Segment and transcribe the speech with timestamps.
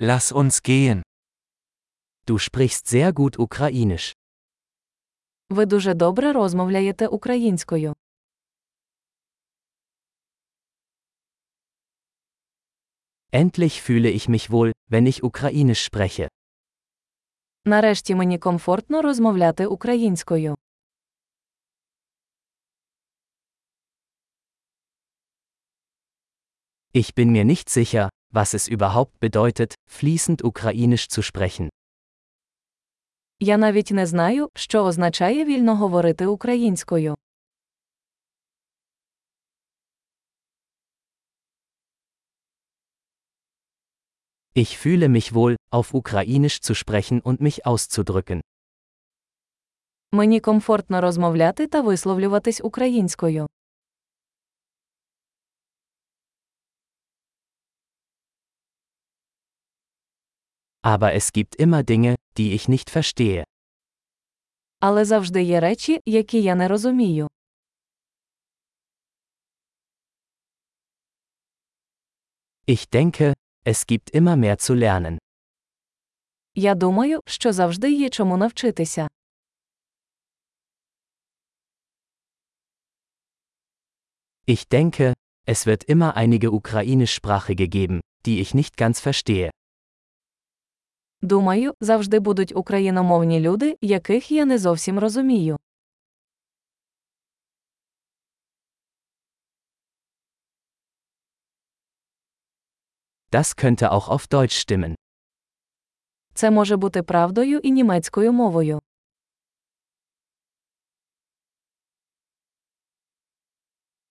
[0.00, 1.02] Lass uns gehen.
[2.24, 4.14] Du sprichst sehr gut Ukrainisch.
[5.50, 7.94] Ви дуже добре розмовляєте українською.
[13.32, 16.28] Endlich fühle ich mich wohl, wenn ich Ukrainisch spreche.
[17.64, 20.56] Нарешті мені комфортно розмовляти українською.
[26.94, 31.68] Ich bin mir nicht sicher, was es überhaupt bedeutet, fließend Ukrainisch zu sprechen.
[33.40, 37.14] Я навіть не знаю, що означає вільно говорити українською.
[44.54, 48.40] Ich fühle mich wohl, auf Ukrainisch zu sprechen und mich auszudrücken.
[50.12, 53.46] Мені комфортно розмовляти та висловлюватись українською.
[60.81, 63.43] Aber es gibt immer Dinge, die ich nicht verstehe.
[64.79, 67.27] Але завжди є речі, які я не розумію.
[72.67, 73.33] Ich denke,
[73.65, 75.17] es gibt immer mehr zu lernen.
[76.55, 79.07] Я думаю, що завжди є чому навчитися.
[84.47, 85.13] Ich denke,
[85.45, 89.49] es wird immer einige ukrainischsprachige geben, die ich nicht ganz verstehe.
[91.21, 95.57] Думаю, завжди будуть україномовні люди, яких я не зовсім розумію.
[103.31, 104.95] Das könnte auch auf Deutsch stimmen.
[106.33, 108.79] Це може бути правдою і німецькою мовою.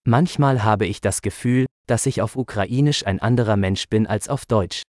[0.05, 4.47] Manchmal habe ich das Gefühl, dass ich auf Ukrainisch ein anderer Mensch bin als auf
[4.47, 4.83] Deutsch.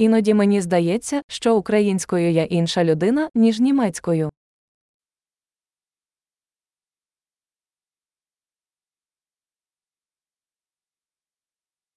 [0.00, 4.30] Іноді мені здається, що українською я інша людина, ніж німецькою.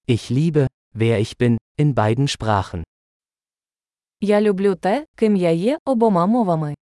[0.08, 2.82] Ich liebe, wer ich bin, in beiden Sprachen.
[4.20, 6.74] Я люблю те, ким я є обома мовами.